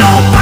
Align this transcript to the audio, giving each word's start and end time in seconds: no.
no. 0.00 0.39